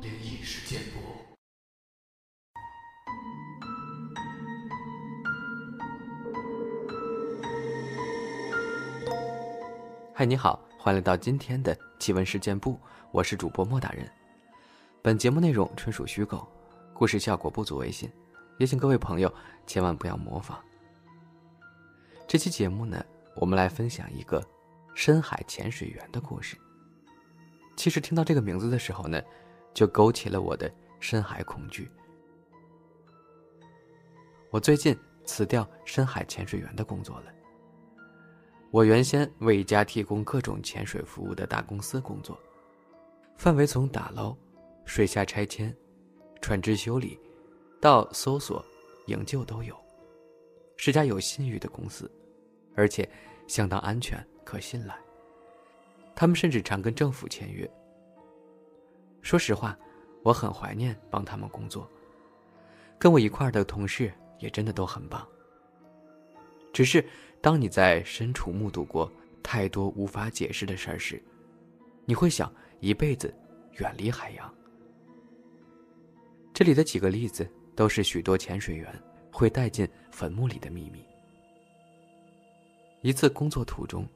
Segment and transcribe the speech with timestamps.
[0.00, 0.98] 灵异事件簿。
[10.14, 12.78] 嗨，你好，欢迎来到今天的奇闻事件部，
[13.12, 14.10] 我是主播莫大人。
[15.00, 16.46] 本节目内容纯属虚构，
[16.92, 18.10] 故事效果不足为信，
[18.58, 19.32] 也请各位朋友
[19.66, 20.58] 千万不要模仿。
[22.26, 23.02] 这期节目呢，
[23.36, 24.44] 我们来分享一个
[24.98, 26.56] 深海潜水员的故事。
[27.76, 29.22] 其实听到这个名字的时候呢，
[29.72, 30.68] 就勾起了我的
[30.98, 31.88] 深海恐惧。
[34.50, 37.32] 我最近辞掉深海潜水员的工作了。
[38.72, 42.36] 我原先为一家提供各种潜水服务的大公司工作，
[43.36, 44.36] 范围从打捞、
[44.84, 45.72] 水下拆迁、
[46.40, 47.16] 船只修理，
[47.80, 48.66] 到搜索、
[49.06, 49.78] 营救都有，
[50.76, 52.10] 是家有信誉的公司，
[52.74, 53.08] 而且
[53.46, 54.98] 相当安全可信赖。
[56.14, 57.70] 他们甚至常跟政府签约。
[59.20, 59.78] 说实话，
[60.22, 61.86] 我很怀念帮他们工作，
[62.98, 65.28] 跟我一块儿的同事也真的都很棒。
[66.72, 67.06] 只是，
[67.42, 71.22] 当你在身处目睹过太多无法解释的事儿时，
[72.06, 73.34] 你会想一辈子
[73.72, 74.54] 远离海洋。
[76.54, 77.46] 这里的几个例子
[77.76, 78.90] 都是许多潜水员
[79.30, 81.04] 会带进坟墓里的秘密。
[83.02, 84.08] 一次工作途中，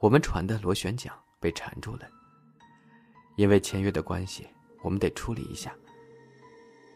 [0.00, 2.08] 我们船的螺旋桨被缠住了，
[3.36, 4.48] 因为签约的关系，
[4.82, 5.74] 我们得处理一下。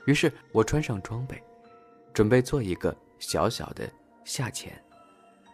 [0.07, 1.43] 于是我穿上装备，
[2.13, 3.89] 准备做一个小小的
[4.25, 4.79] 下潜。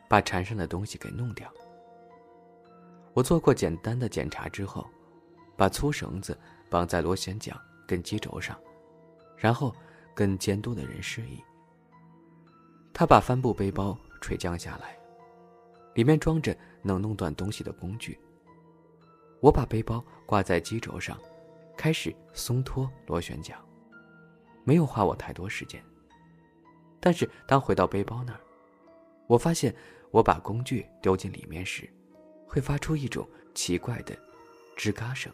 [0.09, 1.49] 把缠上的东西给弄掉。
[3.15, 4.85] 我做过简单的检查之后，
[5.57, 6.37] 把粗绳子
[6.69, 7.57] 绑在螺旋桨
[7.87, 8.59] 跟机轴上，
[9.37, 9.73] 然后
[10.13, 11.41] 跟监督的人示意。
[12.93, 14.99] 他把帆布背包垂降下来，
[16.01, 18.19] 里面装着能弄断东西的工具。
[19.41, 21.21] 我把背包挂在机轴上，
[21.77, 23.55] 开始松脱螺旋桨，
[24.65, 25.85] 没有花我太多时间。
[27.01, 28.41] 但是当回到背包那儿，
[29.27, 29.77] 我发现。
[30.13, 31.89] 我把工具丢进里面时，
[32.45, 33.25] 会发出一种
[33.55, 34.13] 奇怪的
[34.77, 35.33] 吱嘎声。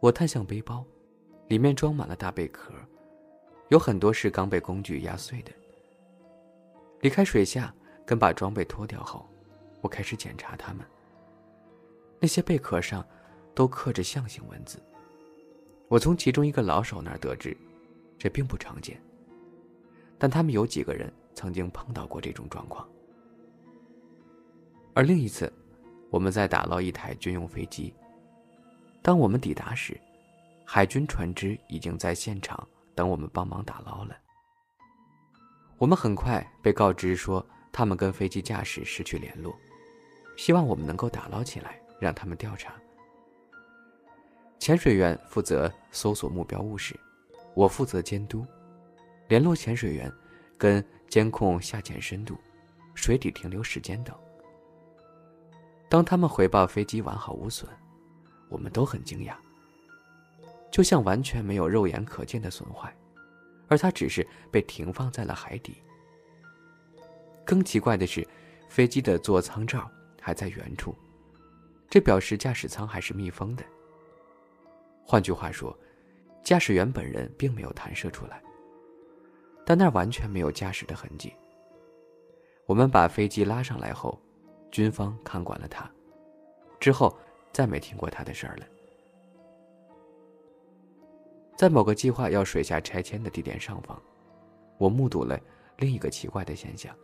[0.00, 0.84] 我探向背包，
[1.46, 2.74] 里面装满了大贝壳，
[3.68, 5.52] 有很多是刚被工具压碎的。
[7.00, 7.72] 离开水下，
[8.04, 9.28] 跟把装备脱掉后，
[9.80, 10.84] 我开始检查它们。
[12.20, 13.06] 那些贝壳上
[13.54, 14.82] 都刻着象形文字。
[15.88, 17.56] 我从其中一个老手那儿得知，
[18.18, 19.00] 这并不常见，
[20.18, 21.12] 但他们有几个人。
[21.36, 22.88] 曾经碰到过这种状况，
[24.94, 25.52] 而另一次，
[26.08, 27.92] 我们在打捞一台军用飞机。
[29.02, 30.00] 当我们抵达时，
[30.64, 32.64] 海军船只已经在现场
[32.94, 34.16] 等我们帮忙打捞了。
[35.76, 39.54] 我们很快被告知说，他们跟飞机驾驶失去联络，
[40.36, 42.72] 希望我们能够打捞起来，让他们调查。
[44.58, 46.98] 潜水员负责搜索目标物时，
[47.54, 48.46] 我负责监督，
[49.28, 50.10] 联络潜水员。
[50.56, 52.38] 跟监控下潜深度、
[52.94, 54.16] 水底停留时间等。
[55.90, 57.68] 当他们回报飞机完好无损，
[58.48, 59.34] 我们都很惊讶，
[60.70, 62.96] 就像完全没有肉眼可见的损坏，
[63.68, 65.82] 而它只是被停放在了海底。
[67.44, 68.26] 更奇怪的是，
[68.68, 69.90] 飞机的座舱罩
[70.20, 70.94] 还在原处，
[71.88, 73.64] 这表示驾驶舱还是密封的。
[75.04, 75.76] 换句话说，
[76.42, 78.42] 驾驶员本人并没有弹射出来。
[79.66, 81.32] 但那完全没有驾驶的痕迹。
[82.66, 84.20] 我们把飞机拉上来后，
[84.70, 85.90] 军方看管了它，
[86.78, 87.16] 之后
[87.50, 88.66] 再没听过他的事儿了。
[91.56, 93.98] 在某个计划要水下拆迁的地点上方，
[94.76, 95.40] 我目睹了
[95.78, 96.94] 另一个奇怪的现象。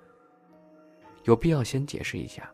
[1.24, 2.50] 有必要先解释一下，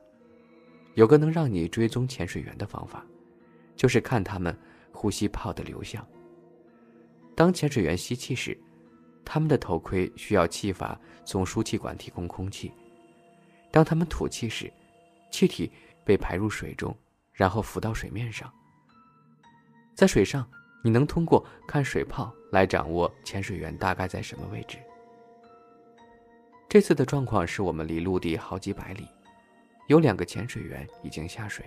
[0.94, 3.04] 有个能让你追踪潜水员的方法，
[3.74, 4.56] 就是看他们
[4.92, 6.06] 呼吸泡的流向。
[7.34, 8.56] 当潜水员吸气时。
[9.28, 12.72] 他们的头盔需要气阀从输气管提供空气。
[13.72, 14.72] 当他们吐气时，
[15.32, 15.68] 气体
[16.04, 16.96] 被排入水中，
[17.32, 18.48] 然后浮到水面上。
[19.96, 20.48] 在水上，
[20.80, 24.78] 你能通过看水泡来掌握潜水员大概在什么位置。
[26.68, 29.08] 这次的状况是我们离陆地好几百里，
[29.86, 31.64] 有两个潜水员已经下水。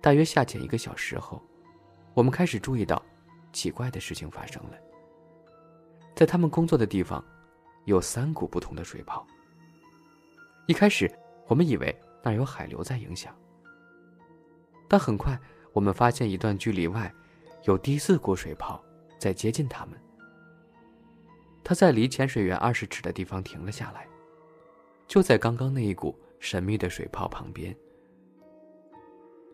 [0.00, 1.42] 大约下潜一个小时后，
[2.14, 3.02] 我们开始注意到
[3.52, 4.78] 奇怪的事情发生了。
[6.16, 7.22] 在他们工作的地方，
[7.84, 9.26] 有三股不同的水泡。
[10.66, 11.10] 一开始，
[11.46, 13.34] 我们以为那有海流在影响，
[14.88, 15.38] 但很快
[15.74, 17.12] 我们发现一段距离外，
[17.64, 18.82] 有第四股水泡
[19.18, 20.00] 在接近他们。
[21.62, 24.06] 他在离潜水员二十尺的地方停了下来，
[25.06, 27.76] 就在刚刚那一股神秘的水泡旁边。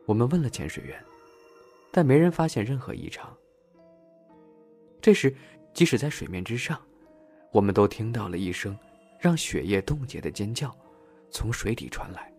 [0.07, 1.03] 我们问了潜水员，
[1.91, 3.37] 但没人发现任何异常。
[5.01, 5.35] 这时，
[5.75, 6.81] 即使在水面之上，
[7.53, 8.79] 我们都听到了一声
[9.19, 10.75] 让血液冻结的尖叫，
[11.31, 12.33] 从水底传来。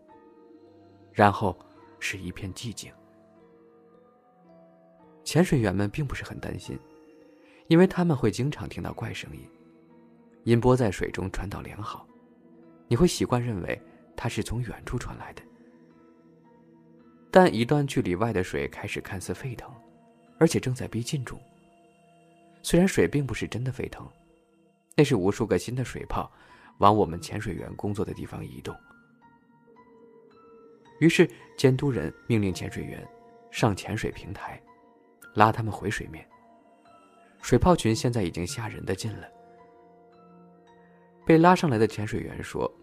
[1.11, 1.57] 然后
[1.99, 2.91] 是一片寂静。
[5.23, 6.79] 潜水员们并不是很担心，
[7.67, 9.41] 因为他们会经常听到怪声音，
[10.47, 12.07] 音波在水中传导良好，
[12.87, 13.77] 你会习惯认为
[14.15, 15.41] 它是从远处传来的。
[17.29, 19.69] 但一段距离外的水开始看似沸腾，
[20.39, 21.37] 而且正在逼近中。
[22.63, 24.09] 虽然水并不是真的沸腾，
[24.95, 26.31] 那是无数个新的水泡
[26.77, 28.73] 往我们潜水员工作的地方移动。
[31.01, 33.05] 于是监督人命令潜水员
[33.51, 34.63] 上潜水平台，
[35.33, 36.25] 拉他们回水面。
[37.41, 39.27] 水泡群现在已经吓人的近了。
[41.27, 42.73] 被拉上来的潜水员说，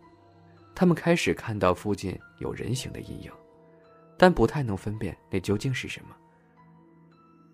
[0.75, 3.33] 他们开始看到附近有人形的阴影。
[4.17, 6.15] 但不太能分辨那究竟是什么。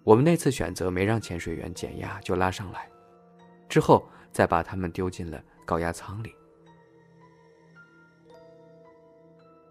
[0.05, 2.87] 我们那次选择没让潜水员减压就拉上来，
[3.69, 6.35] 之后再把他们丢进了高压舱里。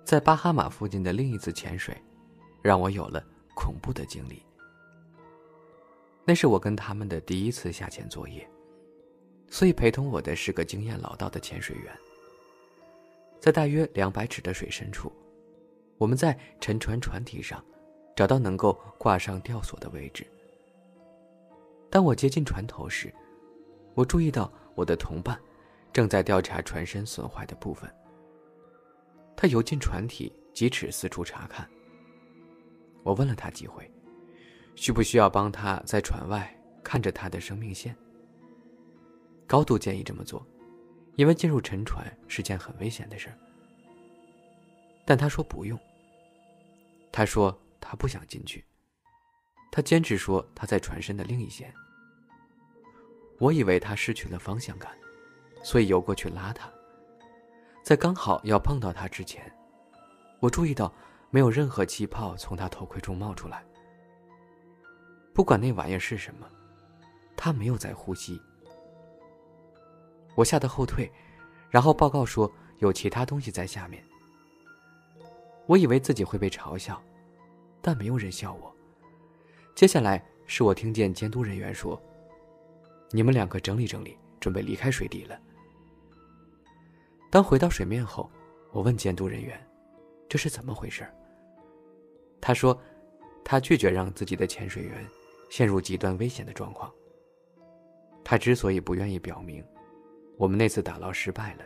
[0.04, 1.96] 在巴哈马附近的另一次潜水，
[2.64, 3.24] 让我有了
[3.54, 4.42] 恐怖的经历。
[6.26, 8.50] 那是我跟他们的第一次下潜作业，
[9.50, 11.94] 所以陪同我的是个经验老道的潜水员。
[13.40, 15.12] 在大约两百尺的水深处。
[15.98, 17.62] 我们在沉船船体上
[18.16, 20.26] 找到能够挂上吊索的位置。
[21.90, 23.14] 当我接近船头时，
[23.94, 25.38] 我注意到我的同伴
[25.92, 27.94] 正在调查船身损坏的部分。
[29.36, 31.70] 他游进船体几尺四处查看。
[33.04, 33.92] 我问了他几回，
[34.76, 36.50] 需不需要帮他在船外
[36.82, 37.94] 看着他的生命线。
[39.50, 40.46] 高度建议这么做，
[41.16, 43.34] 因为进入沉船是件很危险的事
[45.04, 45.78] 但他说不用。
[47.12, 48.64] 他说他不想进去，
[49.72, 51.74] 他坚持说他在船身的另一线。
[53.40, 54.96] 我以为他失去了方向感，
[55.64, 56.72] 所以游过去拉他。
[57.82, 59.52] 在刚好要碰到他之前，
[60.40, 60.94] 我注意到
[61.32, 63.66] 没有任何气泡从他头盔中冒出来。
[65.34, 66.48] 不管那玩意儿是什么，
[67.36, 68.40] 他没有在呼吸。
[70.40, 71.12] 我吓得后退，
[71.70, 74.02] 然后报告说有其他东西在下面。
[75.66, 77.02] 我以为自己会被嘲笑，
[77.82, 78.74] 但没有人笑我。
[79.76, 82.02] 接下来是我听见监督人员说
[83.12, 85.38] ：“你们两个整理整理，准备离开水底了。”
[87.30, 88.32] 当回到水面后，
[88.72, 89.60] 我问监督人员
[90.30, 91.06] ：“这是怎么回事？”
[92.40, 92.82] 他说
[93.44, 95.06] ：“他拒绝让自己的潜水员
[95.50, 96.90] 陷入极端危险的状况。
[98.24, 99.62] 他之所以不愿意表明，
[100.40, 101.66] 我们那次打捞失败了。”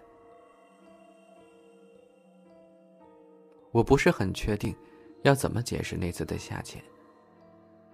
[3.71, 4.75] 我不是很确定，
[5.21, 6.83] 要怎么解释那次的下潜。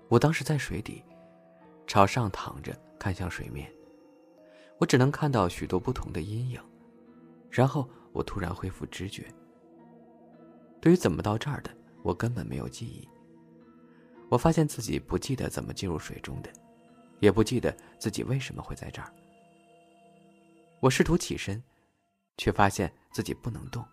[0.07, 1.03] 我当时在水底，
[1.85, 3.71] 朝上躺着，看向水面，
[4.77, 6.61] 我只能看到许多不同的阴影。
[7.49, 9.25] 然后我突然恢复知觉。
[10.81, 11.69] 对于怎么到这儿的，
[12.03, 13.07] 我根本没有记忆。
[14.29, 16.49] 我发现自己不记得怎么进入水中的，
[17.19, 19.11] 也不记得自己为什么会在这儿。
[20.79, 21.61] 我试图起身，
[22.37, 23.85] 却发现自己不能动。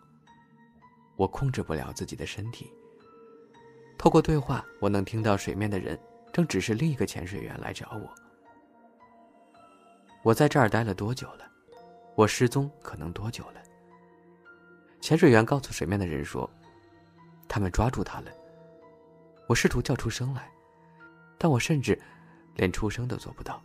[1.17, 2.73] 我控制不了自己的身体。
[3.99, 5.99] 透过对话，我能听到水面的人
[6.33, 8.15] 正指示另一个潜水员来找我。
[10.23, 11.51] 我在这儿待了多久了？
[12.15, 13.63] 我失踪可能多久了？
[15.01, 16.49] 潜水员告诉水面的人说，
[17.49, 18.31] 他们抓住他了。
[19.49, 20.51] 我试图叫出声来，
[21.39, 22.01] 但我甚至
[22.55, 23.63] 连出声都做不到。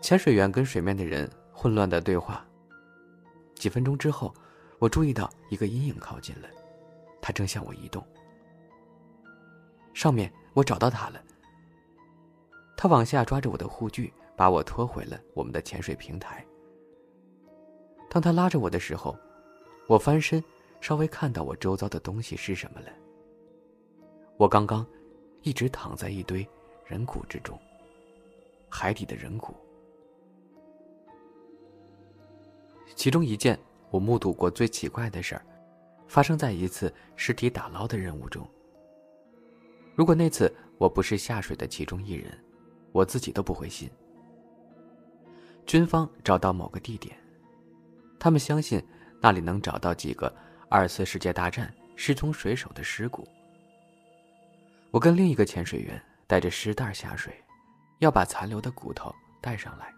[0.00, 1.30] 潜水员跟水面的人
[1.62, 2.44] 混乱的对话。
[3.54, 4.34] 几分钟之后。
[4.82, 6.48] 我注意到一个阴影靠近了，
[7.20, 8.04] 他正向我移动。
[9.94, 11.22] 上面，我找到他了。
[12.76, 16.44] 他往下抓着我的护具，把我拖回了我们的潜水平台。
[18.10, 19.16] 当他拉着我的时候，
[19.86, 20.42] 我翻身，
[20.80, 22.88] 稍微看到我周遭的东西是什么了。
[24.36, 24.84] 我刚刚
[25.42, 26.44] 一直躺在一堆
[26.84, 27.56] 人骨之中，
[28.68, 29.54] 海底的人骨，
[32.94, 33.58] 其中一件。
[33.90, 35.44] 我目睹过最奇怪的事儿，
[36.08, 38.48] 发生在一次尸体打捞的任务中。
[39.94, 42.32] 如果那次我不是下水的其中一人，
[42.90, 43.90] 我自己都不会信。
[45.66, 47.14] 军方找到某个地点，
[48.18, 48.82] 他们相信
[49.20, 50.34] 那里能找到几个
[50.70, 53.28] 二次世界大战失踪水手的尸骨。
[54.90, 57.30] 我跟另一个潜水员带着尸袋下水，
[57.98, 59.92] 要把残留的骨头带上来。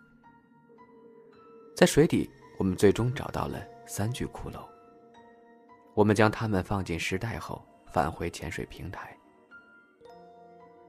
[1.76, 3.62] 在水底，我们最终找到了。
[3.86, 4.66] 三具骷髅。
[5.92, 9.14] 我们将他们放进尸袋后，返回潜水平台。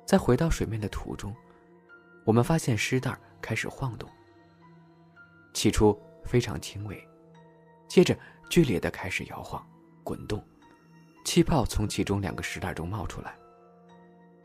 [0.06, 1.36] 在回到水面的途中，
[2.24, 4.10] 我们发现尸袋开始晃动。
[5.54, 7.06] 起初非常轻微，
[7.86, 8.18] 接着
[8.50, 9.62] 剧烈的开始摇晃、
[10.02, 10.42] 滚动，
[11.26, 13.36] 气泡从其中两个尸袋中冒出来。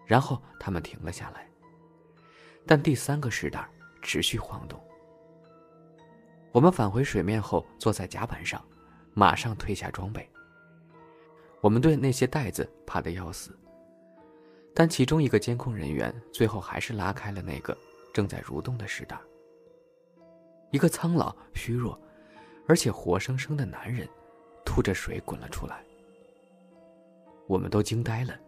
[0.06, 1.48] 然后他们停了下来，
[2.66, 3.64] 但第三个尸袋
[4.02, 4.82] 持续晃动。
[6.52, 8.60] 我们返回水面后，坐在甲板上，
[9.14, 10.28] 马上退下装备。
[11.60, 13.56] 我们对那些袋子怕得要死。
[14.74, 17.76] 但其中一个监控人员最后还是拉开了那个
[18.12, 19.18] 正在蠕动的石袋。
[20.70, 22.00] 一个苍老、虚弱，
[22.66, 24.08] 而且活生生的男人，
[24.64, 25.84] 吐着水滚了出来。
[27.46, 28.38] 我们都惊呆了，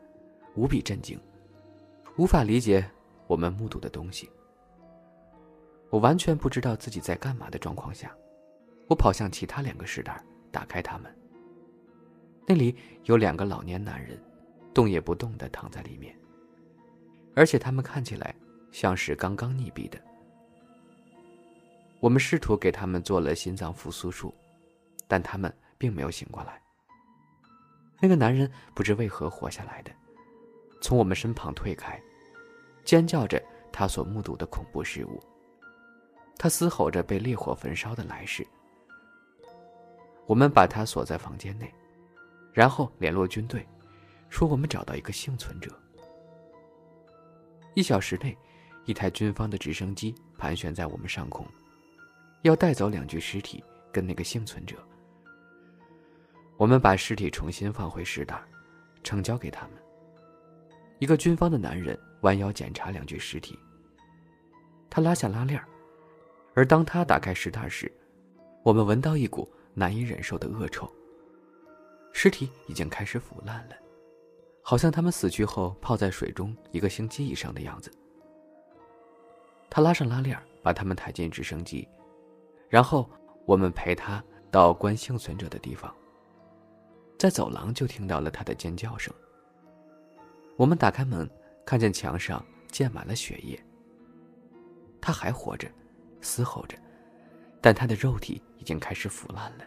[0.55, 1.21] 无比震惊，
[2.17, 2.89] 无法理解
[3.27, 4.31] 我们目睹的东西。
[5.93, 8.11] 我完全不知道自己在干嘛的状况下，
[8.89, 10.19] 我跑向其他两个石袋，
[10.51, 11.15] 打开它们。
[12.49, 14.19] 那里有两个老年男人。
[14.75, 16.17] 动也不动地躺在里面，
[17.37, 18.35] 而且他们看起来
[18.71, 20.01] 像是刚刚溺毙的。
[22.01, 24.35] 我们试图给他们做了心脏复苏术，
[25.07, 26.59] 但他们并没有醒过来。
[28.01, 29.93] 那个男人不知为何活下来的，
[30.81, 32.01] 从我们身旁退开，
[32.83, 33.39] 尖叫着
[33.71, 35.23] 他所目睹的恐怖事物。
[36.43, 38.45] 他嘶吼着被烈火焚烧的来世。
[40.27, 41.73] 我们把他锁在房间内，
[42.53, 43.65] 然后联络军队。
[44.29, 45.71] 说我们找到一个幸存者。
[47.75, 48.37] 一小时内，
[48.87, 51.47] 一台军方的直升机盘旋在我们上空，
[52.41, 54.77] 要带走两具尸体跟那个幸存者。
[56.57, 58.43] 我们把尸体重新放回尸袋，
[59.05, 59.75] 呈交给他们。
[60.99, 63.57] 一个军方的男人弯腰检查两具尸体。
[64.91, 65.63] 他拉下拉链，
[66.55, 67.91] 而当他打开尸袋时，
[68.63, 70.91] 我们闻到一股难以忍受的恶臭。
[72.13, 73.77] 尸体已经开始腐烂了。
[74.65, 77.91] 好像他们死去后泡在水中一个星期以上的样子。
[79.69, 81.89] 他拉上拉链，把他们抬进直升机，
[82.69, 83.11] 然后
[83.45, 85.93] 我们陪他到关幸存者的地方。
[87.19, 89.13] 在走廊就听到了他的尖叫声。
[90.57, 91.29] 我们打开门，
[91.65, 93.59] 看见墙上溅满了血液。
[95.01, 95.69] 他还活着，
[96.23, 96.79] 嘶吼着，
[97.61, 99.65] 但他的肉体已经开始腐烂了。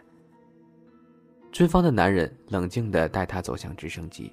[1.52, 4.32] 军方的男人冷静地带他走向直升机。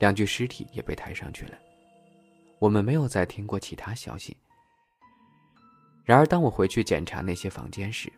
[0.00, 1.58] 两具尸体也被抬上去了。
[2.58, 4.34] 我们没有再听过其他消息。
[6.04, 8.10] 然而，当我回去检查那些房间时，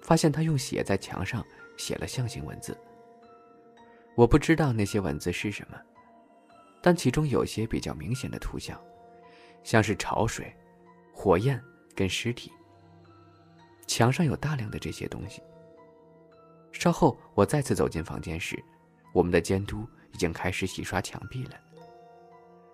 [0.00, 1.44] 发现他用血在墙上
[1.76, 2.76] 写了象形文字。
[4.14, 5.78] 我不知道那些文字是什么，
[6.80, 8.78] 但其中有些比较明显的图像，
[9.62, 10.54] 像是潮水、
[11.12, 11.62] 火焰
[11.94, 12.52] 跟尸体。
[13.86, 15.42] 墙上有大量的这些东西。
[16.72, 18.62] 稍后，我再次走进房间时，
[19.12, 19.86] 我们的监督。
[20.14, 21.52] 已经开始洗刷墙壁了。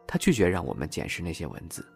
[0.08, 1.86] 他拒绝让我们检视那些文字。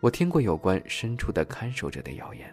[0.00, 2.50] 我听过有关深处的看守者的谣言，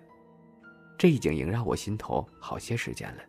[0.97, 3.23] 这已经萦绕我心头好些时间了。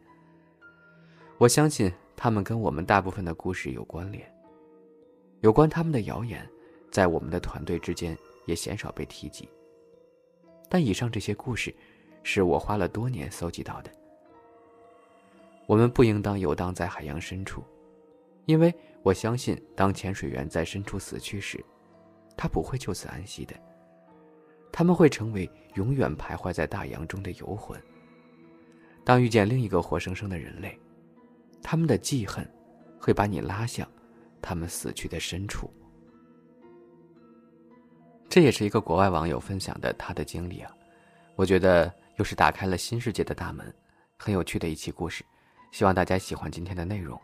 [1.38, 4.28] 我相信他们跟我们大部分的故事有关联。
[5.42, 6.44] 有关他们的谣言，
[6.92, 9.48] 在我们的团队之间也鲜少被提及。
[10.68, 11.74] 但以上这些故事，
[12.22, 13.90] 是我花了多年搜集到的。
[15.66, 17.64] 我们不应当游荡在海洋深处，
[18.46, 18.72] 因为
[19.02, 21.64] 我相信，当潜水员在深处死去时，
[22.36, 23.54] 他不会就此安息的。
[24.70, 27.80] 他们会成为永远徘徊在大洋中的游魂。
[29.04, 30.78] 当遇见另一个活生生的人类，
[31.62, 32.48] 他们的记恨
[32.98, 33.86] 会把你拉向
[34.40, 35.70] 他们死去的深处。
[38.32, 40.74] 这也是一个国外网友分享的他的经历啊，
[41.36, 43.70] 我觉得又是打开了新世界的大门，
[44.16, 45.22] 很有趣的一期故事。
[45.70, 47.20] 希望大家喜欢今天的内容。